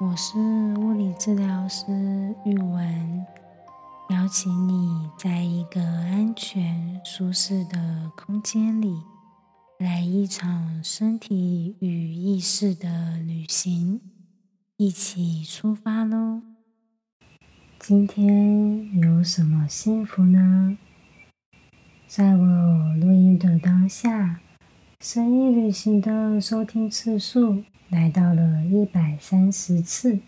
[0.00, 0.38] 我是
[0.78, 1.84] 物理治疗师
[2.46, 3.26] 玉文，
[4.08, 9.02] 邀请你在一个安全、舒适的空间里，
[9.78, 14.00] 来一场身体与意识的旅行，
[14.78, 16.40] 一起出发喽！
[17.78, 20.78] 今天有什么幸福呢？
[22.08, 24.40] 在我录音的当下。
[25.02, 30.18] 声音旅行的收听次数来到了一百三十次，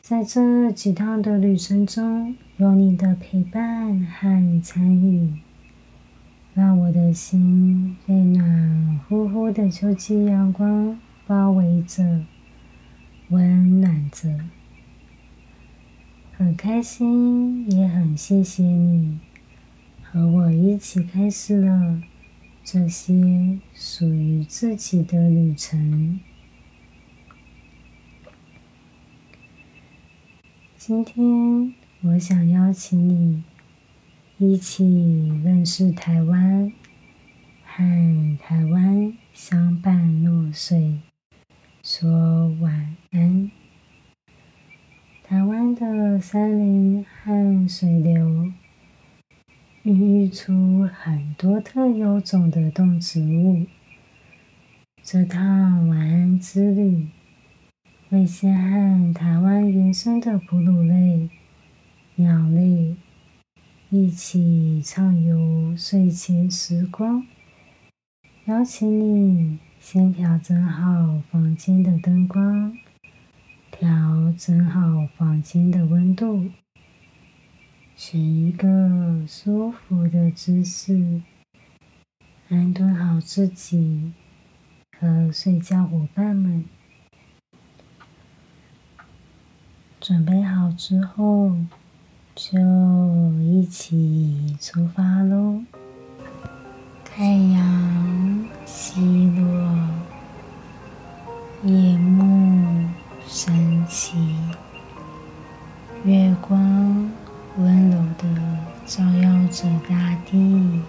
[0.00, 5.34] 在这几趟的旅程中，有你的陪伴和参与，
[6.54, 10.96] 让我的心被暖乎乎的秋季阳光
[11.26, 12.20] 包围着，
[13.30, 14.30] 温暖着。
[16.36, 19.18] 很开心，也很谢谢你
[20.04, 22.00] 和我一起开始了。
[22.64, 26.20] 这些属于自己的旅程。
[30.76, 33.42] 今天，我想邀请你
[34.38, 36.72] 一起认识台湾，
[37.64, 41.00] 和台湾相伴入睡，
[41.82, 43.50] 说晚安。
[45.24, 48.52] 台湾的山林和水流。
[49.84, 53.66] 孕育出很多特有种的动植物。
[55.02, 57.08] 这趟晚安之旅，
[58.08, 61.28] 会先和台湾原生的哺乳类、
[62.14, 62.94] 鸟类
[63.90, 67.26] 一起畅游睡前时光。
[68.44, 72.78] 邀请你先调整好房间的灯光，
[73.72, 76.52] 调整好房间的温度。
[78.04, 78.66] 选一个
[79.28, 81.22] 舒服的姿势，
[82.48, 84.12] 安顿好自己
[84.98, 86.64] 和睡觉伙伴们。
[90.00, 91.52] 准备好之后，
[92.34, 92.58] 就
[93.40, 95.62] 一起出发喽！
[97.04, 99.88] 太阳西落，
[101.62, 102.90] 夜幕
[103.28, 104.18] 升起，
[106.04, 107.12] 月光。
[107.58, 108.26] 温柔的
[108.86, 110.80] 照耀着大地，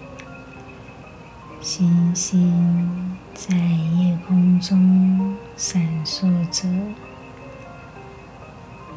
[1.60, 6.66] 星星在夜空中闪烁着，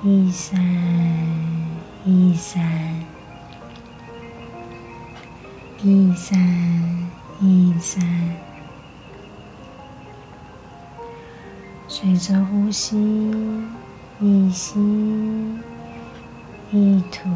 [0.01, 0.57] 一闪
[2.05, 2.63] 一闪，
[5.84, 6.39] 一闪
[7.41, 8.01] 一闪，
[11.89, 12.95] 随着呼吸，
[14.22, 14.79] 一吸。
[16.69, 17.29] 一吐，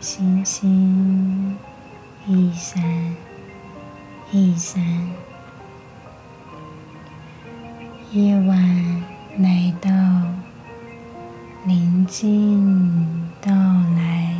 [0.00, 1.58] 星星
[2.26, 2.82] 一闪
[4.32, 4.82] 一闪，
[8.12, 9.04] 夜晚
[9.40, 9.90] 来到，
[11.64, 14.34] 宁静到来，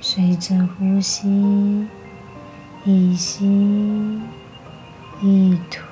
[0.00, 1.86] 随着呼吸，
[2.86, 4.18] 一吸
[5.20, 5.86] 一吐。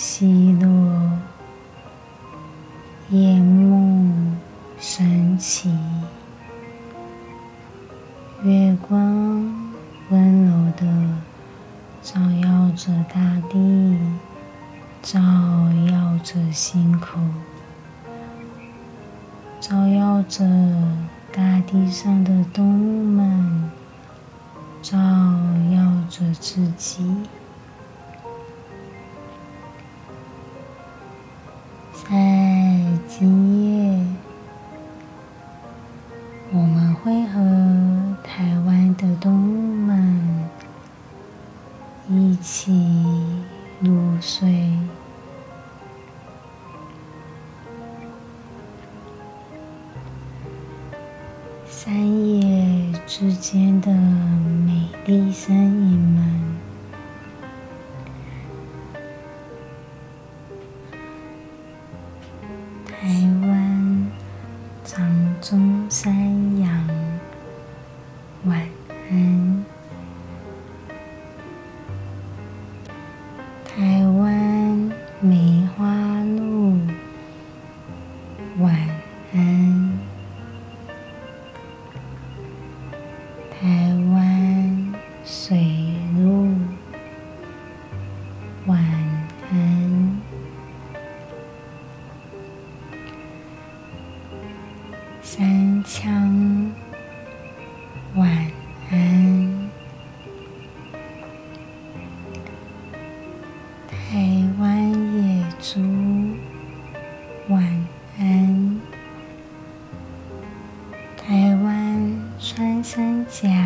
[0.00, 1.10] 阳西落，
[3.10, 4.32] 夜幕
[4.78, 5.70] 升起，
[8.42, 8.98] 月光
[10.08, 10.86] 温柔的
[12.00, 13.98] 照耀着大地，
[15.02, 15.20] 照
[15.90, 17.34] 耀着星空，
[19.60, 20.46] 照耀着
[21.30, 23.70] 大地上的动物们，
[24.80, 27.04] 照耀着自己。
[51.82, 51.94] 山
[52.26, 56.69] 野之间的美丽身影们。
[113.30, 113.59] 行啊。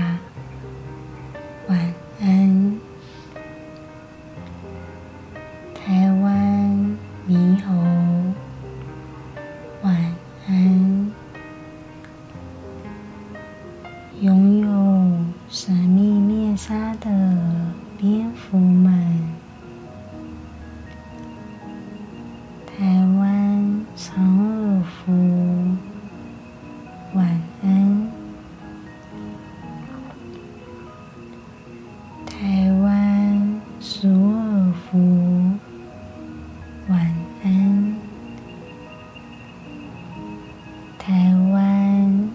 [40.99, 41.13] 台
[41.53, 42.31] 湾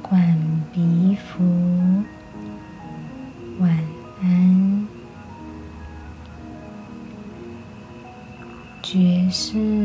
[0.00, 0.20] 管
[0.72, 1.42] 鼻蝠，
[3.58, 3.70] 晚
[4.22, 4.88] 安。
[8.82, 9.81] 爵士。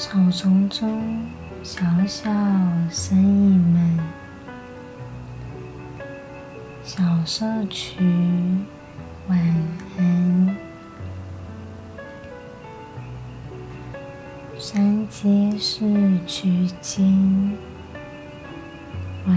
[0.00, 1.26] 草丛中
[1.64, 2.30] 小小
[2.88, 3.98] 身影们
[6.84, 7.96] 小社区
[9.26, 9.36] 晚
[9.98, 10.56] 安。
[14.56, 15.84] 山街市
[16.28, 17.58] 区经
[19.26, 19.36] 晚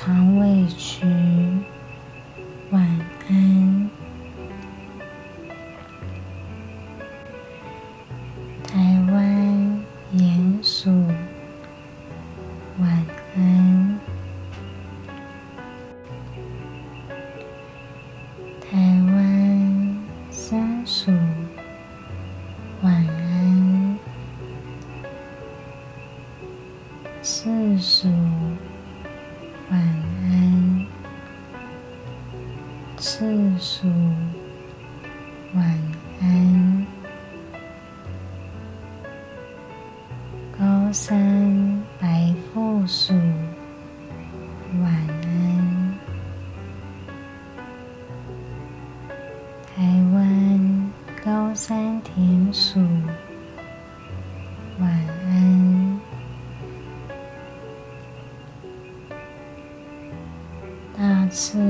[0.00, 0.29] เช้า
[49.80, 50.92] 台湾
[51.24, 52.80] 高山田鼠，
[54.78, 54.90] 晚
[55.24, 55.98] 安。
[60.94, 61.69] 大吃。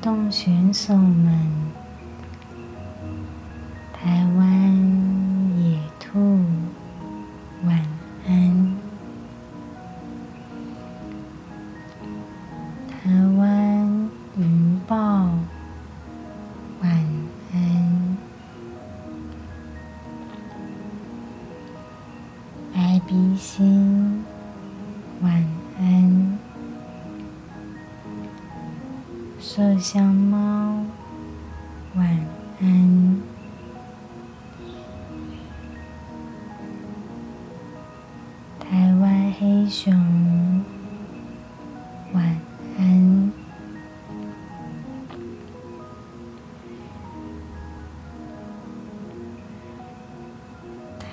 [0.00, 1.57] 动选手们。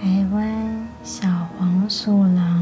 [0.02, 2.55] 台湾小黄鼠狼。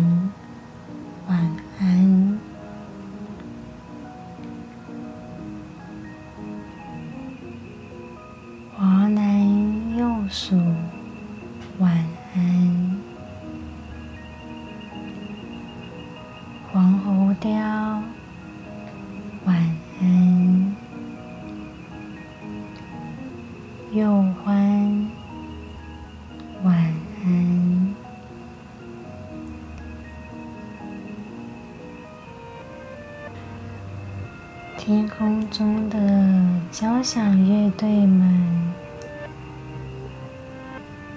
[37.13, 38.73] 上乐队们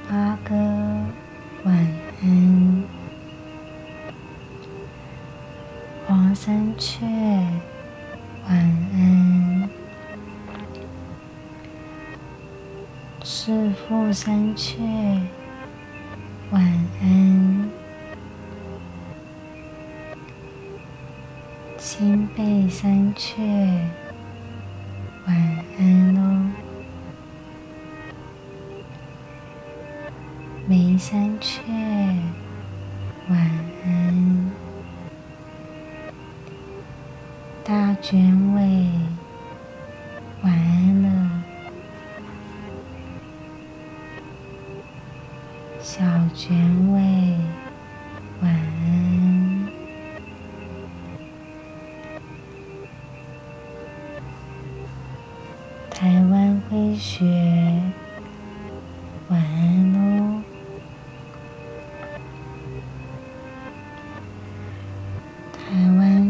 [0.06, 0.54] 八哥
[1.64, 1.74] 晚
[2.22, 2.82] 安。
[6.06, 7.06] 黄山雀
[8.46, 8.58] 晚
[8.92, 9.70] 安。
[13.24, 14.82] 四目三雀
[16.50, 16.62] 晚
[17.00, 17.70] 安。
[21.78, 24.05] 心背三雀。
[31.08, 31.60] 想去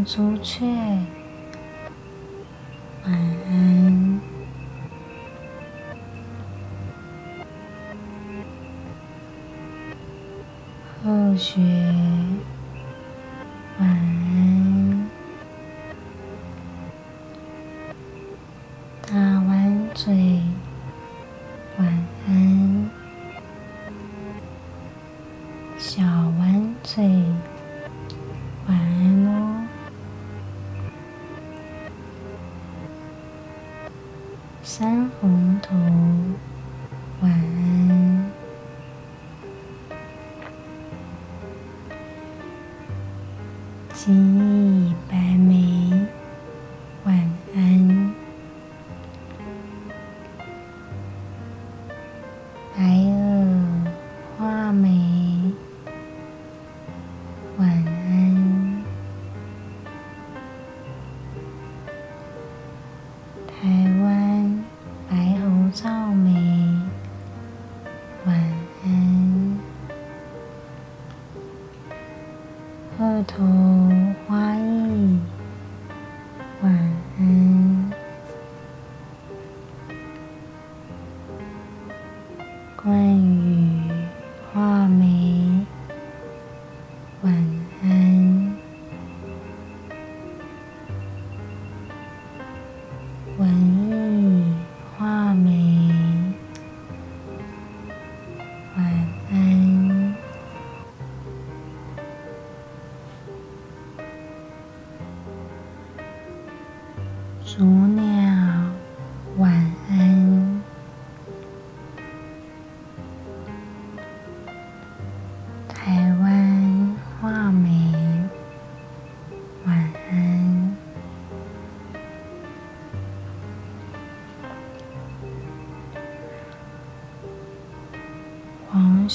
[0.07, 0.65] 朱雀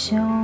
[0.02, 0.41] 주십시오.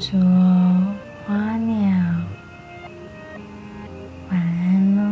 [0.00, 0.16] 卓
[1.26, 1.90] 花鸟，
[4.30, 5.02] 晚安喽！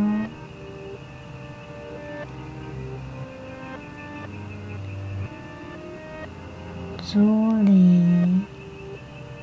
[7.03, 8.01] 朱莉，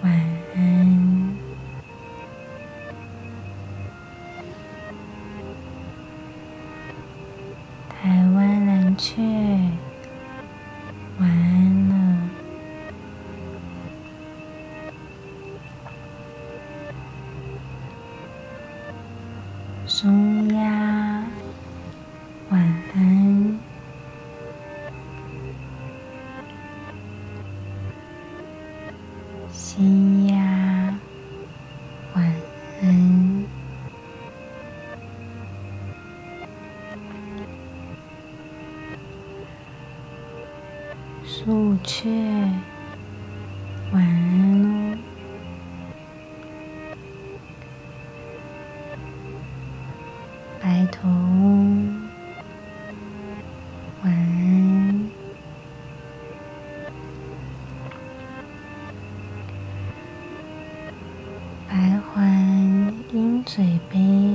[0.02, 0.10] 晚
[0.56, 1.36] 安！
[7.90, 9.83] 台湾蓝雀。
[41.84, 42.08] 雀，
[43.92, 44.98] 晚安喽。
[50.58, 50.86] 白。
[50.86, 51.08] 头，
[54.02, 55.10] 晚安。
[61.68, 62.00] 白。
[62.00, 64.33] 环鹰嘴杯。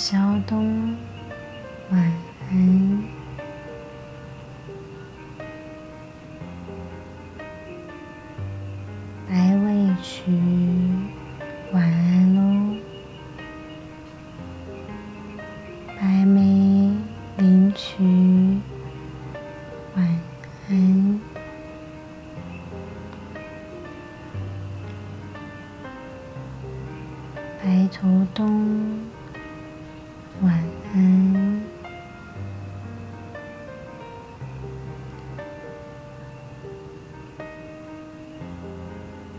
[0.00, 1.09] 小东。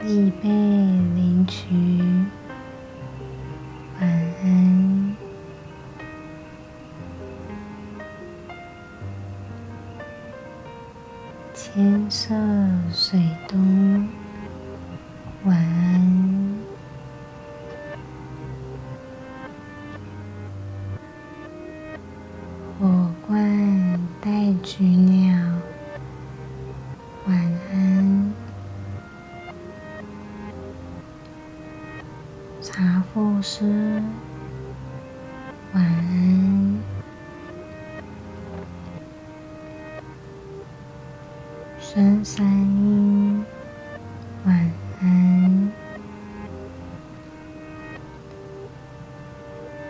[0.04, 2.41] 以备领取。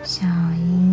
[0.04, 0.91] 小樱。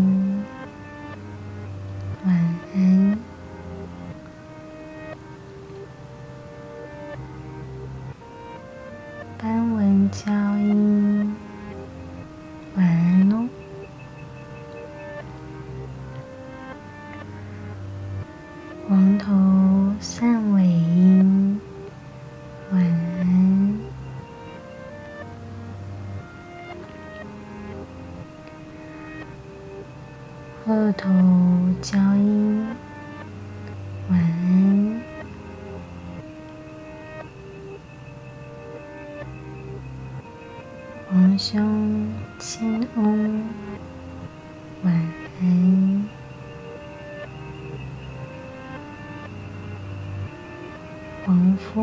[51.25, 51.81] 黄富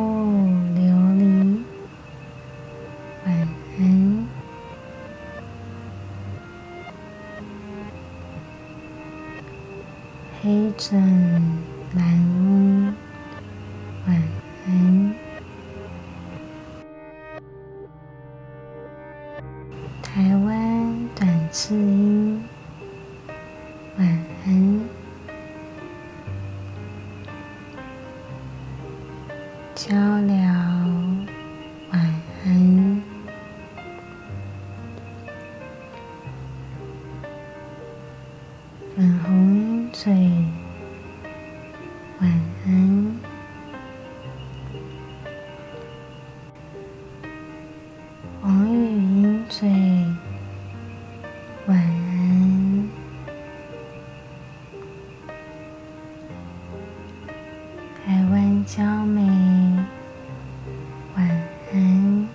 [0.75, 0.81] 琉
[1.19, 1.63] 璃，
[3.25, 3.35] 晚
[3.79, 4.27] 安。
[10.43, 11.01] 黑枕
[49.59, 49.71] 睡，
[51.67, 52.89] 晚安。
[58.05, 59.23] 台湾娇美，
[61.17, 61.27] 晚
[61.73, 62.29] 安。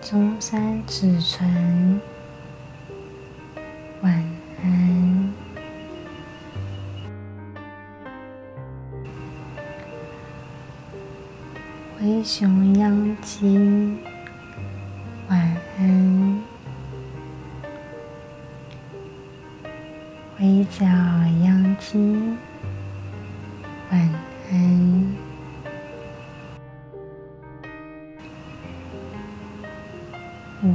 [0.00, 2.00] 中山紫唇，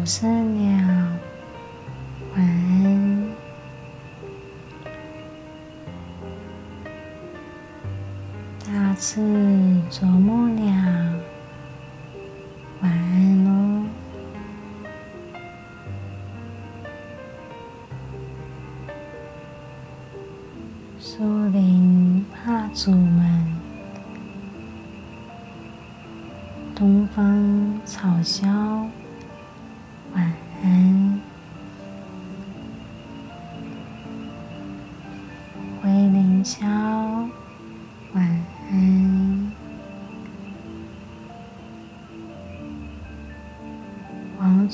[0.10, 0.88] 五色鸟，
[2.36, 3.30] 晚安。
[8.65, 9.22] 大翅
[9.91, 10.74] 啄木鸟，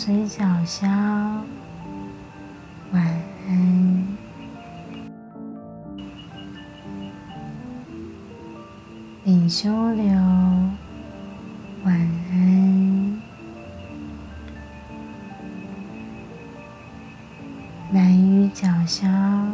[0.05, 0.87] 黄嘴角鸮，
[2.91, 3.03] 晚
[3.47, 4.07] 安。
[9.23, 10.05] 领袖流，
[11.83, 11.95] 晚
[12.31, 13.21] 安。
[17.91, 19.44] 蓝鱼角鸮，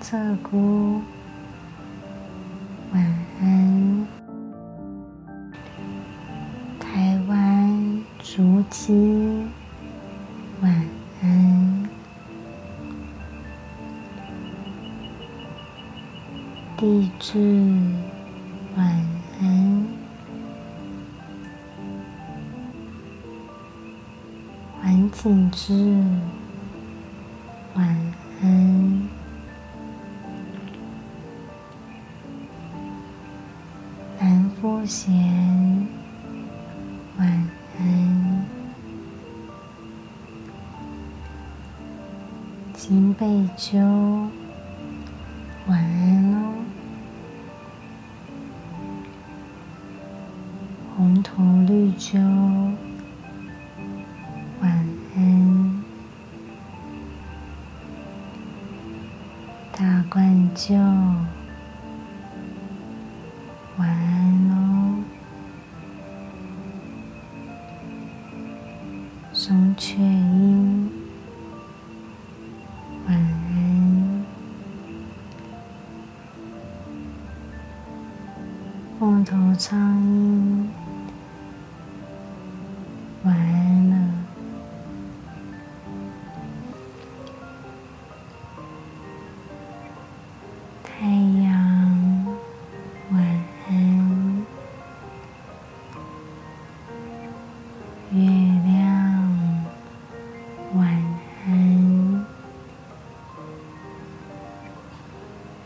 [0.00, 1.00] 鹧鸪，
[2.92, 3.04] 晚
[3.40, 4.06] 安。
[6.78, 9.46] 台湾竹鸡，
[10.62, 10.72] 晚
[11.22, 11.88] 安。
[16.76, 17.67] 地质，
[34.88, 35.12] 闲，
[37.18, 37.28] 晚
[37.78, 38.46] 安。
[42.72, 43.78] 金贝鸠，
[45.66, 46.38] 晚安喽。
[50.96, 52.18] 红头绿鸠，
[79.58, 80.70] 苍鹰。
[83.24, 83.96] 晚安了，
[90.84, 91.08] 太
[91.42, 92.26] 阳。
[93.10, 93.20] 晚
[93.68, 94.46] 安，
[98.12, 98.20] 月
[98.64, 98.76] 亮。
[100.76, 100.86] 晚
[101.48, 102.26] 安，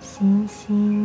[0.01, 1.02] 星星。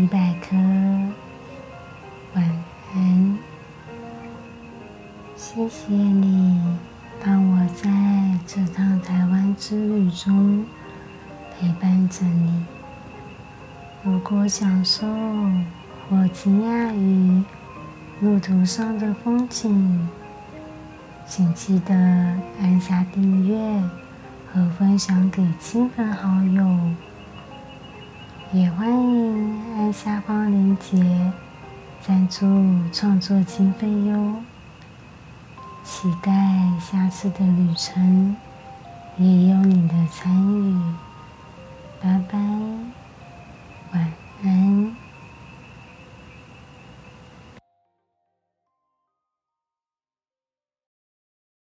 [0.00, 0.56] 维基百科，
[2.34, 2.42] 晚
[2.94, 3.38] 安。
[5.36, 6.58] 谢谢你，
[7.22, 7.90] 帮我在
[8.46, 10.64] 这趟台湾之旅中
[11.52, 12.64] 陪伴着你。
[14.02, 15.06] 如果享受
[16.08, 17.44] 或惊讶于
[18.20, 20.08] 路途上的风景，
[21.26, 21.94] 请记得
[22.62, 23.82] 按下订阅
[24.50, 27.09] 和分享给亲朋好友。
[28.52, 31.32] 也欢迎按下方链接
[32.00, 32.46] 赞助
[32.92, 34.42] 创作经费哟。
[35.84, 36.32] 期待
[36.80, 38.36] 下次的旅程
[39.16, 40.94] 也有你的参与。
[42.00, 42.38] 拜拜
[43.92, 44.99] 晚安。